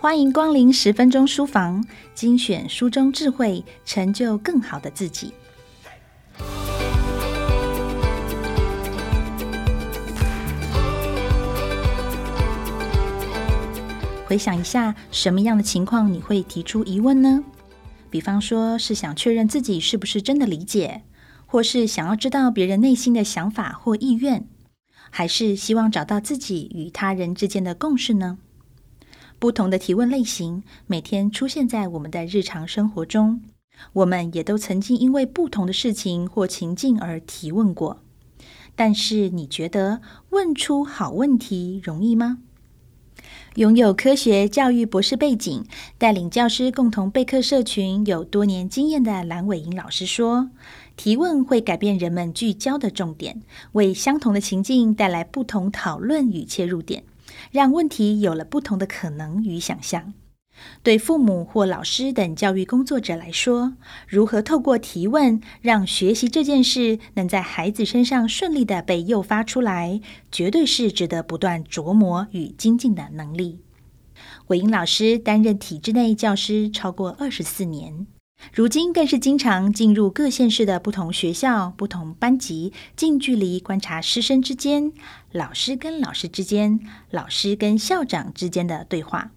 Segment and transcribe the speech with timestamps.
[0.00, 5.34] 欢迎光临十分钟书房，精选书中智慧，成就更好的自己。
[14.24, 17.44] 回想一下，什么样的情况你会提出疑问呢？
[18.08, 21.02] 比方说是想确认自己是不是真的理解，
[21.44, 24.48] 或是想要知道别人内心的想法或意愿，
[25.10, 28.38] 还是希望找到自己与他人之间的共识呢？
[29.40, 33.40] 不同的提问类型每天出现在我们的日常生活中，
[33.94, 38.02] 我们也都曾经因为不同的事情或情境而提问过。
[38.76, 42.40] 但是，你觉得问出好问题容易吗？
[43.54, 45.64] 拥有科学教育博士背景，
[45.96, 50.50] 带领教师共同备课社群有多年经验的蓝伟莹老师说
[50.98, 53.40] ：“提问会改变人们聚焦的重点，
[53.72, 57.04] 为相同的情境带来不同讨论与切入点。”
[57.50, 60.14] 让问题有了不同的可能与想象。
[60.82, 63.74] 对父母或老师等教育工作者来说，
[64.06, 73.60] 如何透过提问让学习这件事能在孩子身上顺利的被诱发出来，绝对是值得不断琢磨与精进的能力。
[74.48, 78.06] 伟英老师担任体制内教师超过二十四年。
[78.52, 84.92] 如今更是经常进入各县市的不同学校、不同班级，近距离观察师生之间、
[85.30, 86.80] 老师跟老师之间、
[87.10, 89.30] 老师跟校长之间的对话。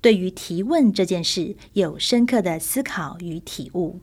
[0.00, 4.00] 对于提问这件事，有深刻的思考与体悟。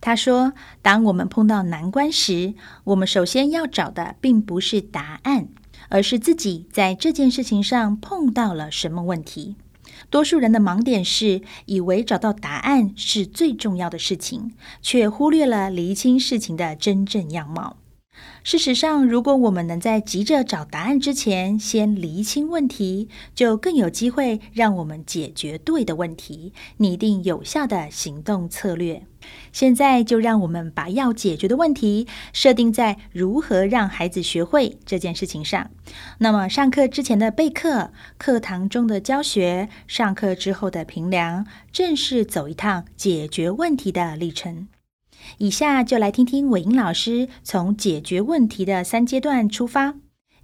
[0.00, 5.48] 他说：“当我们碰到难关时，我们首先要找的并不是答案，
[5.88, 9.56] 而是自己在这件事情上碰到了什么问题。”
[10.10, 17.76] 多数人的盲点是，以为找到答案是最重要的事情，却忽略了厘清事情的真正样貌。
[18.48, 29.02] 事实上，如果我们能在急着找答案之前，先厘清问题，就更有机会让我们解决对的问题，拟定有效的行动策略。
[29.52, 35.70] 现在就让我们把要解决的问题设定在如何让孩子学会这件事情上。
[36.16, 44.68] 那么，上课之前的备课、课堂中的教学、上课之后的评量，正是走一趟解决问题的历程。
[45.38, 49.94] 以下就来听听伟英老师从解决问题的三阶段出发，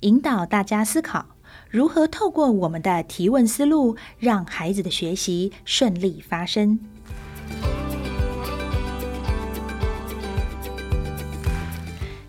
[0.00, 1.26] 引导大家思考
[1.70, 6.78] 如何透过我们的提问思路，让孩子的学习顺利发生。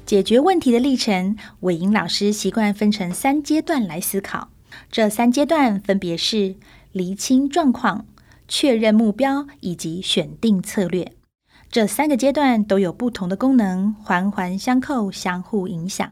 [0.05, 4.49] 解决问题的历程，伟英老师习惯分成三阶段来思考。
[4.91, 6.55] 这三阶段分别是
[6.91, 8.05] 厘清状况、
[8.47, 11.11] 确认目标以及选定策略。
[11.75, 16.09] 这三个阶段都有不同的功能，环环相扣，相互影响。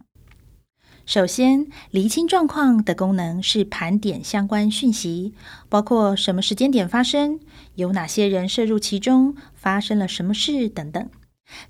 [1.06, 5.34] 首先，厘清状况的功能是盘点相关讯息，
[5.70, 7.40] 包括什么时间点发生，
[7.76, 11.10] 有哪些人涉入其中，发生了什么事等等，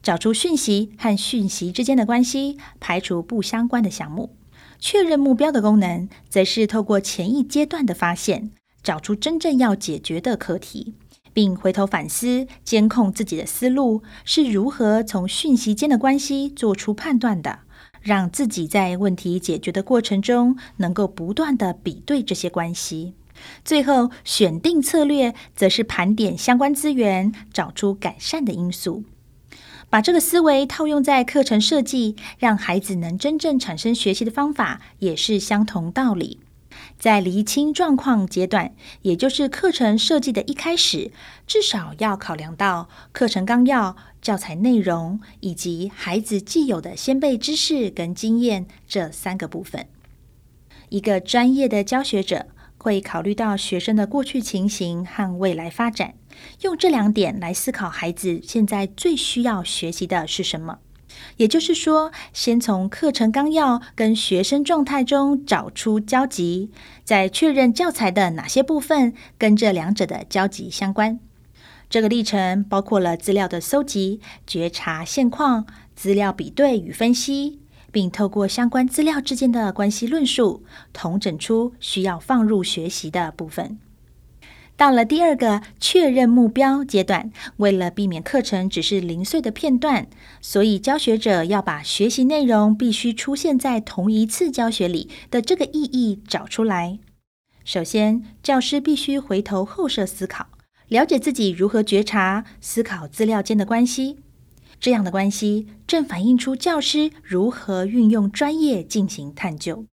[0.01, 4.35] 找出讯息和讯息之间的关系，排除不相关的项目。
[4.79, 8.49] 确认目标的功能，则是透过前一阶段的发现，
[8.81, 10.95] 找出真正要解决的课题。
[11.33, 17.59] 并回头反思，监控自己的思路是如何从讯息间的关系做出判断的，
[18.01, 23.13] 让自己在问题解决的过程中能够不断的比对这些关系。
[23.66, 29.03] 最后，选定策略，则是盘点相关资源，找出改善的因素。
[29.89, 36.39] 把这个思维套用在课程设计，让孩子能真正产生学习的方法，也是相同道理。
[37.03, 41.11] 在厘清状况阶段，也就是课程设计的一开始，
[41.45, 49.85] 至少要考量到课程纲要、教材内容以及孩子既有的先备知识跟经验这三个部分。
[50.87, 52.45] 一个专业的教学者
[52.77, 56.13] 会考虑到学生的过去情形和未来发展，
[56.61, 60.79] 用这两点来思考孩子现在最需要学习的是什么。
[61.38, 66.69] 也就是说，先从课程纲要跟学生状态中找出交集，
[67.03, 71.19] 再确认教材的哪些部分跟这两者的交集相关。
[71.89, 75.65] 这个历程包括了资料的搜集、觉察现况、
[75.95, 77.59] 资料比对与分析，
[77.92, 83.77] 并透过相关资料之间的关系论述，统整出需要放入学习的部分。
[84.75, 90.07] 到了第二个确认目标阶段，为了避免课程只是零碎的片段，
[90.41, 96.99] 所以教学者要把学习内容必须出现在同一次教学里的这个意义找出来。
[97.63, 100.47] 首先，教师必须回头后设思考，
[100.89, 104.17] 了解自己如何觉察、思考资料间的关系。
[104.79, 109.85] 这样的关系正反映出教师如何运用专业进行探究。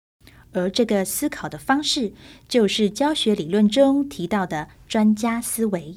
[0.59, 2.13] 而这个思考的方式，
[2.49, 5.97] 就是教学理论中提到的专家思维。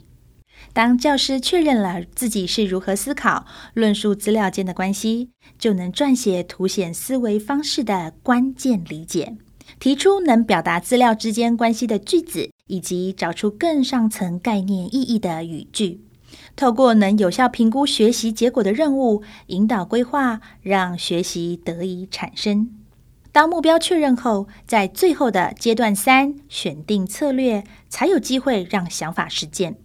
[0.73, 9.35] 当教师确认了自己是如何思考、论述资料间的关系，就能撰写凸显思维方式的关键理解，
[9.79, 16.01] 提出能表达资料之间关系的句子，以及找出更上层概念意义的语句。
[16.55, 22.80] 透过能有效评估学习结果的任务，引导规划，让学习得以产生。
[23.31, 29.77] 当目标确认后，在最后的阶段三，选定策略，才有机会让想法实践。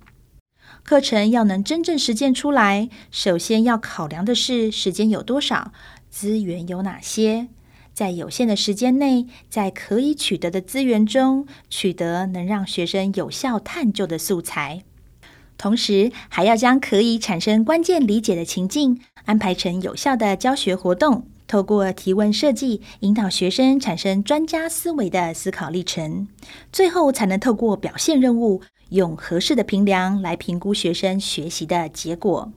[0.83, 5.73] 课程要能真正实践出来，首先要考量的是时间有多少，
[6.11, 7.47] 资源有哪些，
[7.95, 14.83] 在有限的时间内，在可以取得的资源中，取得能让学生有效探究的素材，
[15.57, 26.27] 同时还要将可以产生关键理解的情境安排成有效的教学活动，透过提问设计，引导学生产生专家思维的思考历程，
[26.73, 28.63] 最后才能透过表现任务。
[28.91, 32.53] 用合适的评量来评估学生学习的结果。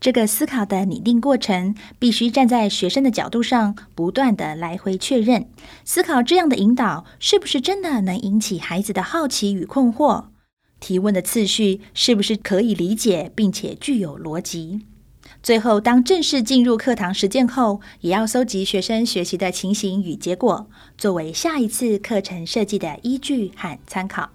[0.00, 5.48] 这个思考的拟定过程，必须站在学生的角度上，不断地来回确认，
[5.84, 10.26] 思考这样的引导是不是真的能引起孩子的好奇与困惑？
[10.80, 14.82] 提问的次序是不是可以理解并且具有逻辑？
[15.40, 20.68] 最后，当正式进入课堂实践后，也要搜集学生学习的情形与结果，
[20.98, 24.28] 作为下一次课程设计的依据和参考。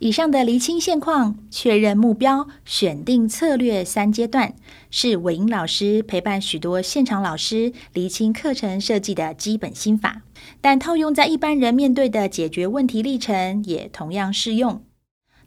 [0.00, 4.54] 以上的厘清现况、确认目标、选定策略三阶段，
[4.90, 10.23] 是伟英老师陪伴许多现场老师厘清课程设计的基本心法。
[10.60, 14.84] 但套用在一般人面对的解决问题历程，也同样适用。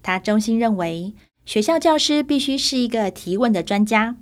[0.03, 1.13] 他衷心认为，
[1.45, 4.17] 学校教师必须是一个提问的专家。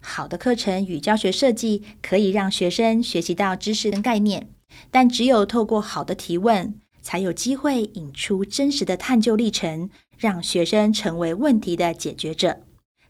[0.00, 4.48] 好的课程与教学设计可以让学生学习到知识跟概念，
[4.90, 12.60] 但只有透过好的提问，才有机会引出真实的探究历程，让学生成为问题的解决者，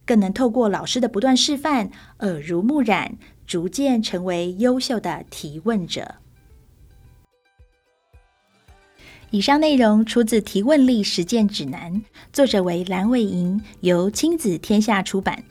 [0.06, 1.90] 更能透过老师的不断示范，
[2.20, 6.16] 耳濡目染，逐渐成为优秀的提问者。
[9.30, 11.92] 以上内容出自《提问力实践指南》，
[12.32, 15.44] 作者为蓝伟莹，由亲子天下出版。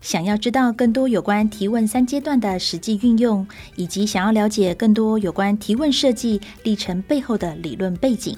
[0.00, 3.46] 想要知道更多有关提问三阶段的实际运用，
[3.76, 8.34] 以及想要了解更多有关提问设计历程背后的理论背景，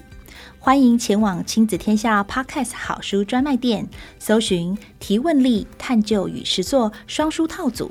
[0.58, 3.88] 欢迎前往亲子天下 Podcast 好书专卖店，
[4.18, 7.86] 搜寻《提问力探究与实作双书套组》，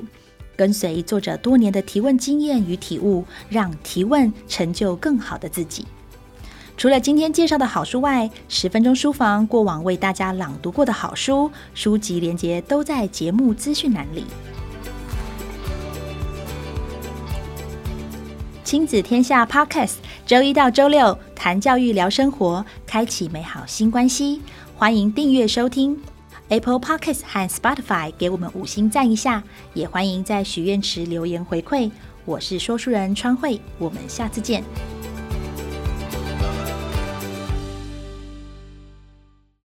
[0.54, 5.86] 跟随作者多年的提问经验与体悟，让提问成就更好的自己。
[6.80, 14.24] 除了今天介绍的好书外，十分钟书房过往为大家朗读过的好书书籍连结都在节目资讯栏里。
[18.64, 24.40] 亲子天下 Podcast，周一到周六谈教育聊生活，开启美好新关系。
[24.74, 26.00] 欢迎订阅收听
[26.48, 29.44] Apple Podcast 和 Spotify，给我们五星赞一下，
[29.74, 31.90] 也欢迎在许愿池留言回馈。
[32.24, 34.64] 我是说书人川慧，我们下次见。